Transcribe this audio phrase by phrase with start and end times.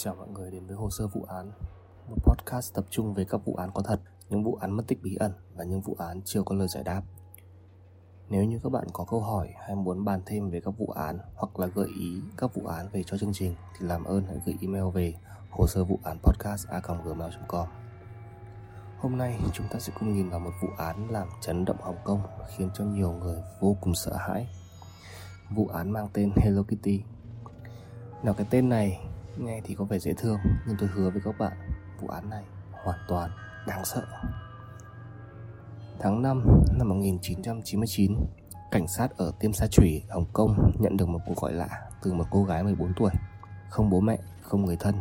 [0.00, 1.52] Chào mọi người đến với Hồ sơ vụ án,
[2.08, 5.02] Một podcast tập trung về các vụ án có thật, Những vụ án mất tích
[5.02, 7.02] bí ẩn Và những vụ án chưa có lời giải đáp.
[8.28, 11.18] Nếu như các bạn có câu hỏi Hay muốn bàn thêm về các vụ án
[11.34, 14.40] Hoặc là gợi ý các vụ án về cho chương trình Thì làm ơn hãy
[14.46, 15.14] gửi email về
[15.50, 16.68] Hồ sơ vụ án podcast
[17.04, 17.68] gmail.com
[18.98, 21.98] Hôm nay chúng ta sẽ cùng nhìn vào một vụ án làm chấn động Hồng
[22.04, 22.20] Kông,
[22.56, 24.48] Khiến cho nhiều người vô cùng sợ hãi.
[25.50, 27.02] Vụ án mang tên Hello Kitty.
[28.22, 29.00] Nào, cái tên này
[29.38, 31.52] Nghe thì có vẻ dễ thương Nhưng tôi hứa với các bạn
[32.00, 32.44] Vụ án này
[32.84, 33.30] hoàn toàn
[33.66, 34.02] đáng sợ.
[35.98, 36.42] Tháng 5
[36.78, 38.16] năm 1999
[38.70, 41.68] Cảnh sát ở Tiêm Sa Chủy, Hồng Kông nhận được một cuộc gọi lạ
[42.02, 43.10] từ một cô gái 14 tuổi.
[43.70, 44.94] Không bố mẹ, không người thân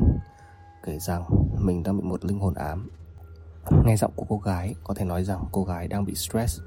[0.83, 1.23] Kể rằng
[1.59, 2.89] mình đang bị một linh hồn ám.
[3.85, 6.61] Nghe giọng của cô gái có thể nói rằng cô gái đang bị stress.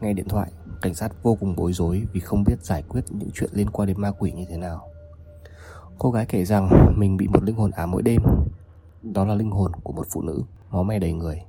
[0.00, 0.52] Nghe điện thoại,
[0.82, 3.86] cảnh sát vô cùng bối rối vì không biết giải quyết những chuyện liên quan
[3.86, 4.88] đến ma quỷ như thế nào.
[6.02, 8.22] Cô gái kể rằng mình bị một linh hồn ám mỗi đêm.
[9.02, 11.42] Đó là linh hồn của một phụ nữ máu me đầy người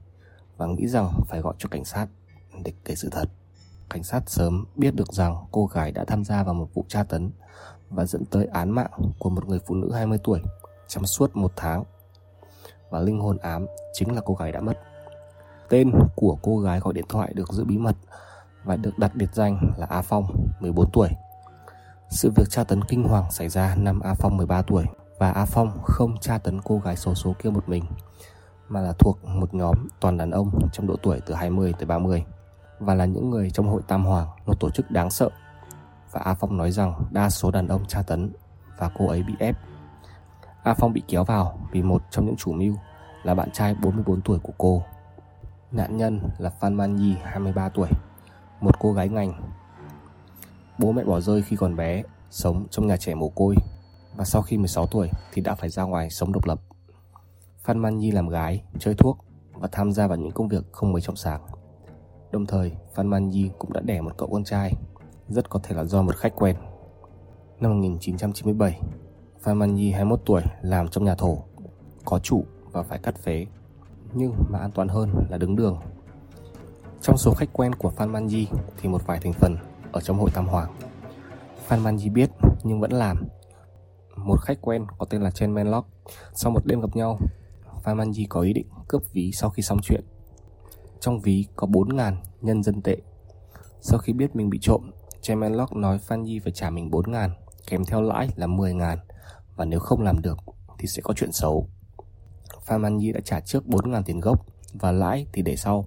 [0.57, 2.07] Và nghĩ rằng phải gọi cho cảnh sát
[2.63, 3.25] để kể sự thật.
[3.89, 7.03] Cảnh sát sớm biết được rằng cô gái đã tham gia vào một vụ tra
[7.03, 7.31] tấn
[7.89, 10.41] Và dẫn tới án mạng của một người phụ nữ 20 tuổi
[10.87, 11.83] trong suốt một tháng.
[12.89, 14.79] Và linh hồn ám chính là cô gái đã mất.
[15.69, 17.95] Tên của cô gái gọi điện thoại được giữ bí mật
[18.63, 20.25] Và được đặt biệt danh là A Phong,
[20.59, 21.09] 14 tuổi
[22.11, 24.85] sự việc tra tấn kinh hoàng xảy ra năm A Phong 13 tuổi
[25.17, 27.83] và A Phong không tra tấn cô gái xấu số kia một mình
[28.69, 32.25] mà là thuộc một nhóm toàn đàn ông trong độ tuổi từ 20 tới 30
[32.79, 35.29] và là những người trong hội Tam Hoàng, một tổ chức đáng sợ.
[36.11, 38.31] Và A Phong nói rằng đa số đàn ông tra tấn
[38.77, 39.57] và cô ấy bị ép.
[40.63, 42.75] A Phong bị kéo vào vì một trong những chủ mưu
[43.23, 44.83] là bạn trai 44 tuổi của cô.
[45.71, 47.89] Nạn nhân là Phan Man Nhi 23 tuổi,
[48.61, 49.41] một cô gái ngành
[50.81, 53.55] Bố mẹ bỏ rơi khi còn bé, sống trong nhà trẻ mồ côi
[54.15, 56.61] và sau khi 16 tuổi thì đã phải ra ngoài sống độc lập.
[57.63, 59.17] Phan Man Nhi làm gái, chơi thuốc
[59.53, 61.41] và tham gia vào những công việc không mấy trọng sáng.
[62.31, 64.73] Đồng thời, Phan Man Nhi cũng đã đẻ một cậu con trai,
[65.29, 66.55] rất có thể là do một khách quen.
[67.59, 68.81] Năm 1997,
[69.39, 71.37] Phan Man Nhi 21 tuổi làm trong nhà thổ,
[72.05, 73.45] có chủ và phải cắt phế,
[74.13, 75.79] nhưng mà an toàn hơn là đứng đường.
[77.01, 78.47] Trong số khách quen của Phan Man Nhi
[78.77, 79.57] thì một vài thành phần
[79.91, 80.73] ở trong hội Tam Hoàng.
[81.67, 82.29] Phan Man Di biết
[82.63, 83.23] nhưng vẫn làm.
[84.15, 85.87] Một khách quen có tên là Chen Menlock
[86.33, 87.19] Sau một đêm gặp nhau,
[87.83, 90.01] Phan Man Di có ý định cướp ví sau khi xong chuyện.
[90.99, 92.97] Trong ví có 4.000 nhân dân tệ.
[93.81, 94.91] Sau khi biết mình bị trộm,
[95.21, 97.29] Chen Menlock nói Phan Di phải trả mình 4.000
[97.67, 98.97] kèm theo lãi là 10.000
[99.55, 100.37] và nếu không làm được
[100.79, 101.67] thì sẽ có chuyện xấu.
[102.65, 105.85] Phan Man Di đã trả trước 4.000 tiền gốc và lãi thì để sau.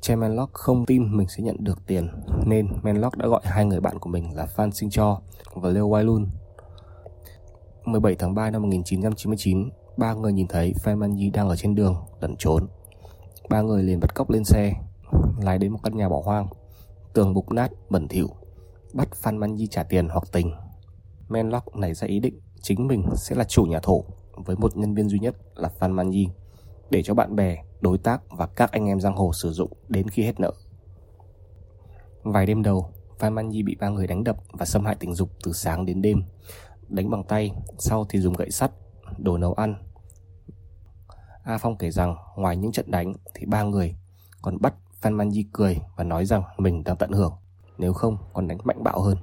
[0.00, 2.08] Che Manlock không tin mình sẽ nhận được tiền
[2.46, 5.20] nên Manlock đã gọi hai người bạn của mình là Phan Sinh Cho
[5.54, 6.26] và Leo Wailun.
[7.84, 11.96] 17 tháng 3 năm 1999, ba người nhìn thấy Phan Man đang ở trên đường
[12.20, 12.68] lẩn trốn.
[13.48, 14.72] Ba người liền bắt cóc lên xe,
[15.42, 16.48] lái đến một căn nhà bỏ hoang,
[17.14, 18.28] tường bục nát, bẩn thỉu,
[18.92, 20.52] bắt Phan Man trả tiền hoặc tình.
[21.28, 24.04] Manlock nảy ra ý định chính mình sẽ là chủ nhà thổ
[24.36, 26.10] với một nhân viên duy nhất là Phan Man
[26.90, 30.08] để cho bạn bè đối tác và các anh em giang hồ sử dụng đến
[30.08, 30.52] khi hết nợ.
[32.22, 35.14] Vài đêm đầu, Phan Man Nhi bị ba người đánh đập và xâm hại tình
[35.14, 36.22] dục từ sáng đến đêm.
[36.88, 38.70] Đánh bằng tay, sau thì dùng gậy sắt,
[39.18, 39.74] đồ nấu ăn.
[41.44, 43.96] A Phong kể rằng ngoài những trận đánh thì ba người
[44.42, 47.32] còn bắt Phan Man Nhi cười và nói rằng mình đang tận hưởng,
[47.78, 49.18] nếu không còn đánh mạnh bạo hơn.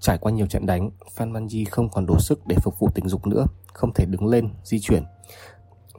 [0.00, 2.88] Trải qua nhiều trận đánh, Phan Man Nhi không còn đủ sức để phục vụ
[2.94, 5.04] tình dục nữa, không thể đứng lên, di chuyển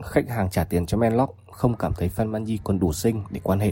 [0.02, 3.40] khách hàng trả tiền cho Menlock không cảm thấy Phan Manji còn đủ sinh để
[3.44, 3.72] quan hệ.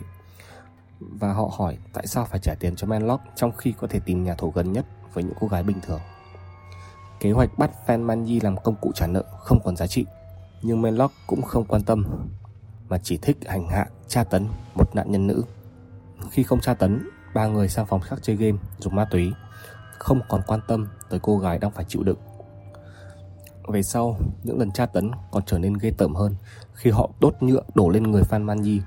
[0.99, 4.23] Và họ hỏi tại sao phải trả tiền cho Menlock trong khi có thể tìm
[4.23, 5.99] nhà thầu gần nhất với những cô gái bình thường.
[7.19, 10.05] Kế hoạch bắt Phan Manji làm công cụ trả nợ không còn giá trị,
[10.61, 12.05] nhưng Menlock cũng không quan tâm,
[12.89, 15.43] mà chỉ thích hành hạ, tra tấn một nạn nhân nữ.
[16.31, 19.31] Khi không tra tấn, ba người sang phòng khác chơi game, dùng ma túy,
[19.97, 22.17] không còn quan tâm tới cô gái đang phải chịu đựng
[23.71, 26.35] về sau, những lần tra tấn còn trở nên ghê tởm hơn
[26.73, 28.81] khi họ đốt nhựa đổ lên người Phan Man Nhi.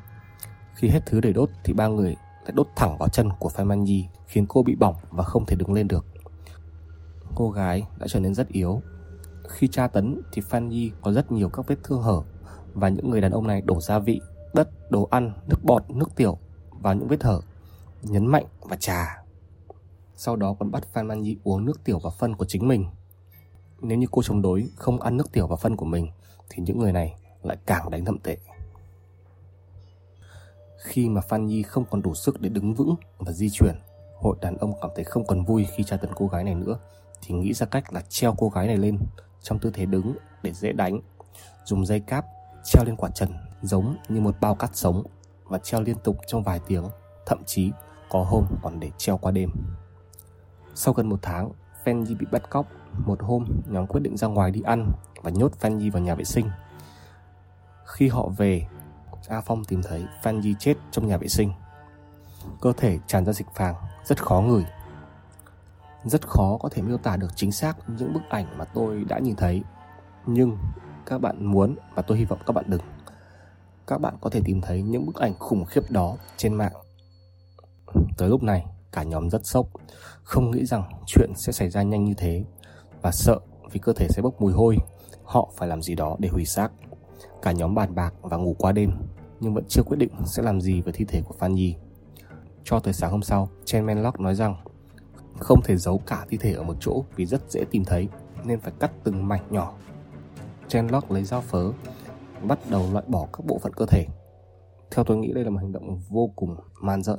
[0.75, 3.69] Khi hết thứ để đốt thì ba người lại đốt thẳng vào chân của Phan
[3.69, 6.06] Man Nhi khiến cô bị bỏng và không thể đứng lên được.
[7.34, 8.82] Cô gái đã trở nên rất yếu.
[9.49, 12.23] Khi tra tấn thì Phan Nhi có rất nhiều các vết thương hở
[12.75, 14.20] và những người đàn ông này đổ gia vị,
[14.55, 16.38] đất, đồ ăn, nước bọt, nước tiểu
[16.70, 17.40] vào những vết hở,
[18.02, 19.23] nhấn mạnh và trà.
[20.17, 22.87] Sau đó còn bắt Phan Man Nhi uống nước tiểu và phân của chính mình
[23.82, 26.11] nếu như cô chống đối không ăn nước tiểu và phân của mình
[26.50, 28.37] thì những người này lại càng đánh thậm tệ.
[30.79, 33.75] Khi mà Phan Nhi không còn đủ sức để đứng vững và di chuyển,
[34.17, 36.79] hội đàn ông cảm thấy không còn vui khi tra tấn cô gái này nữa
[37.23, 38.99] thì nghĩ ra cách là treo cô gái này lên
[39.43, 41.00] trong tư thế đứng để dễ đánh,
[41.64, 42.25] dùng dây cáp
[42.64, 43.29] treo lên quả trần
[43.62, 45.02] giống như một bao cát sống
[45.44, 46.84] và treo liên tục trong vài tiếng,
[47.26, 47.70] thậm chí
[48.11, 49.50] có hôm còn để treo qua đêm.
[50.75, 51.52] Sau gần một tháng,
[51.84, 52.67] Fenji bị bắt cóc.
[53.06, 54.93] Một hôm, nhóm quyết định ra ngoài đi ăn
[55.23, 56.50] và nhốt Fenji vào nhà vệ sinh.
[57.84, 58.67] Khi họ về,
[59.29, 61.52] A Phong tìm thấy Fenji chết trong nhà vệ sinh.
[62.61, 63.75] Cơ thể tràn ra dịch vàng,
[64.05, 64.64] rất khó ngửi.
[66.05, 69.19] Rất khó có thể miêu tả được chính xác những bức ảnh mà tôi đã
[69.19, 69.62] nhìn thấy.
[70.26, 70.58] Nhưng
[71.06, 72.82] các bạn muốn và tôi hy vọng các bạn đừng.
[73.87, 76.73] Các bạn có thể tìm thấy những bức ảnh khủng khiếp đó trên mạng.
[78.17, 79.66] Tới lúc này, cả nhóm rất sốc,
[80.22, 82.44] không nghĩ rằng chuyện sẽ xảy ra nhanh như thế
[83.02, 83.38] và sợ
[83.72, 84.76] vì cơ thể sẽ bốc mùi hôi,
[85.24, 86.72] họ phải làm gì đó để hủy xác.
[87.42, 88.90] Cả nhóm bàn bạc và ngủ qua đêm,
[89.40, 91.76] nhưng vẫn chưa quyết định sẽ làm gì với thi thể của Phan Nhi.
[92.64, 94.56] Cho tới sáng hôm sau, Chen Menlock nói rằng
[95.38, 98.08] không thể giấu cả thi thể ở một chỗ vì rất dễ tìm thấy
[98.44, 99.74] nên phải cắt từng mảnh nhỏ.
[100.68, 101.72] Chen Lock lấy dao phớ
[102.42, 104.06] bắt đầu loại bỏ các bộ phận cơ thể.
[104.90, 107.18] Theo tôi nghĩ đây là một hành động vô cùng man rợn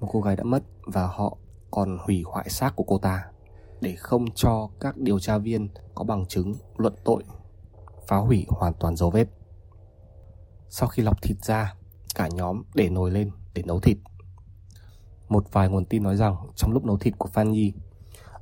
[0.00, 1.36] một cô gái đã mất và họ
[1.70, 3.24] còn hủy hoại xác của cô ta
[3.80, 7.24] để không cho các điều tra viên có bằng chứng luận tội
[8.08, 9.28] phá hủy hoàn toàn dấu vết.
[10.68, 11.74] Sau khi lọc thịt ra,
[12.14, 13.98] cả nhóm để nồi lên để nấu thịt.
[15.28, 17.72] Một vài nguồn tin nói rằng trong lúc nấu thịt của Phan Nhi,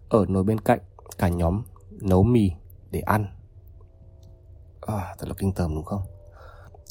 [0.09, 0.81] ở nồi bên cạnh
[1.19, 2.51] cả nhóm nấu mì
[2.91, 3.27] để ăn.
[4.81, 6.03] À, thật là kinh tởm đúng không?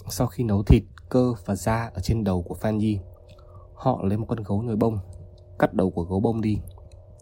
[0.09, 2.99] Sau khi nấu thịt, cơ và da ở trên đầu của Phan Nhi,
[3.75, 4.99] họ lấy một con gấu nhồi bông,
[5.59, 6.57] cắt đầu của gấu bông đi,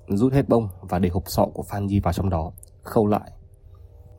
[0.08, 2.52] rút hết bông và để hộp sọ của Phan Di vào trong đó,
[2.84, 3.32] khâu lại.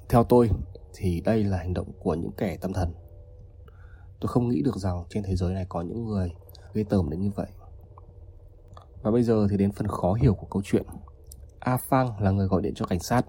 [0.09, 0.51] Theo tôi
[0.95, 2.95] thì đây là hành động của những kẻ tâm thần.
[4.21, 6.33] Tôi không nghĩ được rằng trên thế giới này có những người
[6.75, 7.47] ghê tởm đến như vậy.
[9.03, 10.87] Và bây giờ thì đến phần khó hiểu của câu chuyện.
[11.59, 13.27] A Phang là người gọi điện cho cảnh sát,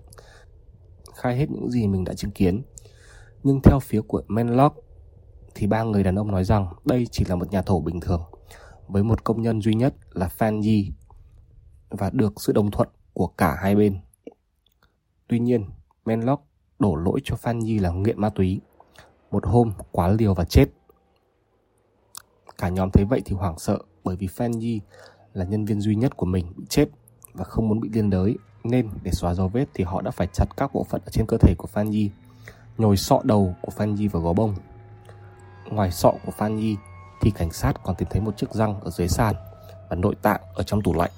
[1.16, 2.64] khai hết những gì mình đã chứng kiến.
[3.44, 4.76] Nhưng theo phía của Menlock
[5.56, 8.22] thì ba người đàn ông nói rằng đây chỉ là một nhà thổ bình thường
[8.88, 10.92] với một công nhân duy nhất là Fan Yi
[11.90, 14.00] và được sự đồng thuận của cả hai bên.
[15.28, 15.66] Tuy nhiên,
[16.06, 16.44] Menlock
[16.80, 18.62] đổ lỗi cho Fan Yi là nghiện ma túy.
[19.32, 20.66] Một hôm quá liều và chết.
[22.58, 24.82] Cả nhóm thấy vậy thì hoảng sợ bởi vì Fan Yi
[25.34, 26.86] là nhân viên duy nhất của mình bị chết
[27.34, 30.28] và không muốn bị liên đới nên để xóa dấu vết thì họ đã phải
[30.34, 32.10] chặt các bộ phận ở trên cơ thể của Phan Yi,
[32.78, 34.56] nhồi sọ đầu của Phan Yi vào gó bông.
[35.70, 36.76] Ngoài sọ của Phan Yi
[37.26, 39.36] thì cảnh sát còn tìm thấy một chiếc răng ở dưới sàn
[39.90, 41.12] và nội tạng ở trong tủ lạnh.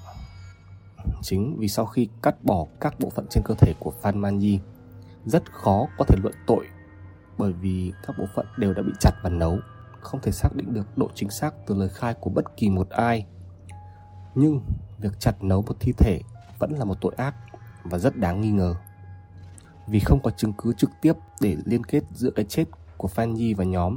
[1.22, 4.40] Chính vì sau khi cắt bỏ các bộ phận trên cơ thể của Phan Man
[4.40, 4.58] Yi,
[5.26, 6.66] rất khó có thể luận tội
[7.38, 9.58] bởi vì các bộ phận đều đã bị chặt và nấu,
[10.00, 12.90] không thể xác định được độ chính xác từ lời khai của bất kỳ một
[12.90, 13.26] ai
[14.34, 14.60] nhưng
[14.98, 16.20] việc chặt nấu một thi thể
[16.58, 17.34] vẫn là một tội ác
[17.84, 18.74] và rất đáng nghi ngờ.
[19.86, 22.64] Vì không có chứng cứ trực tiếp để liên kết giữa cái chết
[22.96, 23.96] của Phan Nhi và nhóm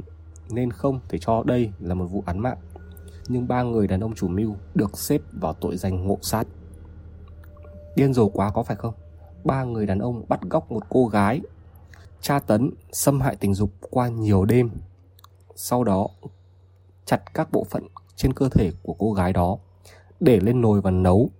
[0.50, 2.58] nên không thể cho đây là một vụ án mạng.
[3.28, 6.46] Nhưng ba người đàn ông chủ mưu được xếp vào tội danh ngộ sát.
[7.96, 8.94] Điên rồ quá có phải không?
[9.44, 11.40] Ba người đàn ông bắt góc một cô gái,
[12.20, 14.70] tra tấn, xâm hại tình dục qua nhiều đêm.
[15.54, 16.08] Sau đó
[17.04, 19.58] chặt các bộ phận trên cơ thể của cô gái đó
[20.20, 21.30] để lên nồi và nấu.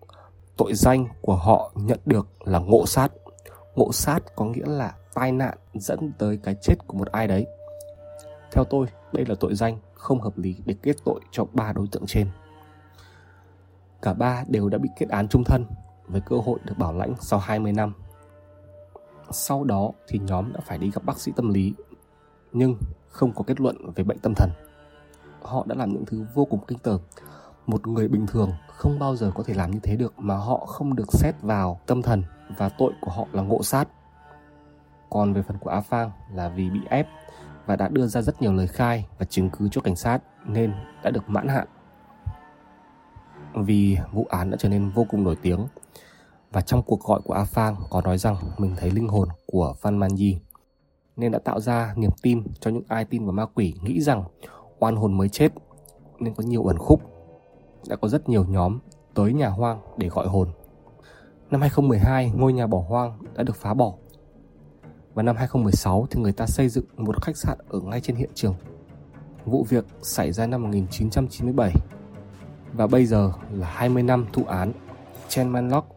[0.56, 3.12] Tội danh của họ nhận được là ngộ sát.
[3.74, 7.46] Ngộ sát có nghĩa là tai nạn dẫn tới cái chết của một ai đấy.
[8.52, 11.86] Theo tôi, đây là tội danh không hợp lý để kết tội cho ba đối
[11.86, 12.28] tượng trên.
[14.02, 15.64] Cả ba đều đã bị kết án trung thân
[16.06, 17.92] với cơ hội được bảo lãnh sau 20 năm.
[19.30, 21.74] Sau đó thì nhóm đã phải đi gặp bác sĩ tâm lý
[22.52, 22.76] nhưng
[23.08, 24.50] không có kết luận về bệnh tâm thần.
[25.42, 27.00] Họ đã làm những thứ vô cùng kinh tởm
[27.66, 30.66] một người bình thường không bao giờ có thể làm như thế được mà họ
[30.66, 32.22] không được xét vào tâm thần
[32.56, 33.88] và tội của họ là ngộ sát
[35.10, 37.06] còn về phần của A Phang là vì bị ép
[37.66, 40.72] và đã đưa ra rất nhiều lời khai và chứng cứ cho cảnh sát nên
[41.02, 41.66] đã được mãn hạn.
[43.54, 45.66] Vì vụ án đã trở nên vô cùng nổi tiếng
[46.52, 49.74] và trong cuộc gọi của A Phang có nói rằng mình thấy linh hồn của
[49.80, 50.38] Phan Man Yi
[51.16, 54.24] nên đã tạo ra niềm tin cho những ai tin vào ma quỷ nghĩ rằng
[54.78, 55.52] oan hồn mới chết
[56.18, 57.02] nên có nhiều ẩn khúc
[57.88, 58.78] đã có rất nhiều nhóm
[59.14, 60.48] tới nhà hoang để gọi hồn.
[61.50, 63.94] Năm 2012, ngôi nhà bỏ hoang đã được phá bỏ.
[65.14, 68.30] Và năm 2016 thì người ta xây dựng một khách sạn ở ngay trên hiện
[68.34, 68.54] trường.
[69.44, 71.72] Vụ việc xảy ra năm 1997
[72.72, 74.72] và bây giờ là 20 năm thụ án.
[75.28, 75.88] Chen Manlock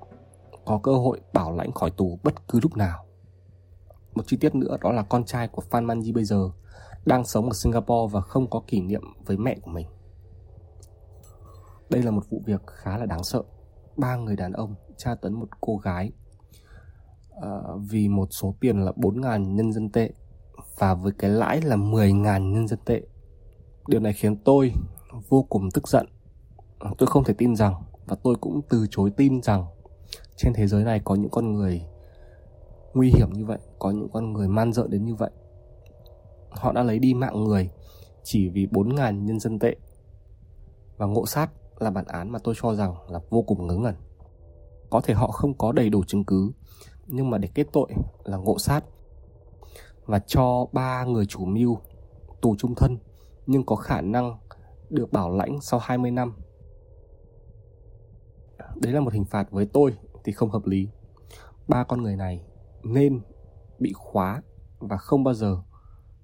[0.66, 3.06] có cơ hội bảo lãnh khỏi tù bất cứ lúc nào.
[4.16, 6.50] Một chi tiết nữa đó là con trai của Phan Manji bây giờ
[7.06, 9.88] đang sống ở Singapore và không có kỷ niệm với mẹ của mình.
[11.90, 13.44] Đây là một vụ việc khá là đáng sợ.
[13.98, 16.12] Ba người đàn ông tra tấn một cô gái
[17.38, 20.10] uh, vì một số tiền là 4.000 nhân dân tệ
[20.78, 23.02] và với cái lãi là 10.000 nhân dân tệ.
[23.88, 24.72] Điều này khiến tôi
[25.30, 26.06] vô cùng tức giận.
[26.98, 27.74] Tôi không thể tin rằng
[28.06, 29.66] và tôi cũng từ chối tin rằng
[30.36, 31.82] trên thế giới này có những con người
[32.94, 35.32] nguy hiểm như vậy, có những con người man dợ đến như vậy.
[36.50, 37.70] Họ đã lấy đi mạng người
[38.24, 39.76] chỉ vì 4.000 nhân dân tệ.
[40.98, 43.96] Và ngộ sát là bản án mà tôi cho rằng là vô cùng ngớ ngẩn.
[44.90, 46.52] Có thể họ không có đầy đủ chứng cứ,
[47.08, 47.90] nhưng mà để kết tội
[48.24, 48.84] là ngộ sát
[50.06, 51.78] và cho ba người chủ mưu
[52.42, 52.98] tù trung thân
[53.48, 54.38] nhưng có khả năng
[54.90, 56.34] được bảo lãnh sau 20 năm.
[58.76, 60.90] Đấy là một hình phạt với tôi thì không hợp lý.
[61.68, 62.42] Ba con người này
[62.84, 63.22] nên
[63.80, 64.42] bị khóa
[64.80, 65.58] và không bao giờ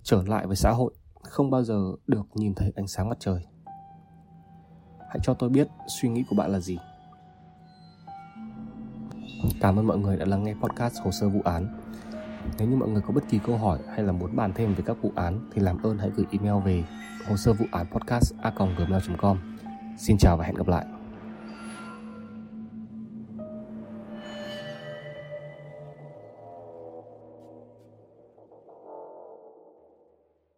[0.03, 3.45] trở lại với xã hội, không bao giờ được nhìn thấy ánh sáng mặt trời.
[5.09, 6.77] Hãy cho tôi biết suy nghĩ của bạn là gì.
[9.61, 11.67] Cảm ơn mọi người đã lắng nghe podcast hồ sơ vụ án.
[12.59, 14.83] Nếu như mọi người có bất kỳ câu hỏi hay là muốn bàn thêm về
[14.85, 16.83] các vụ án thì làm ơn hãy gửi email về
[17.29, 19.37] hồ sơ vụ án podcast a gmail.com.
[19.97, 20.85] Xin chào và hẹn gặp lại.